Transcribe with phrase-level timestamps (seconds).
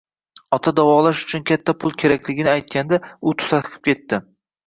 [0.55, 4.21] Ota davolash uchun katta pul kerakligini aytganida, u tutaqib ketdi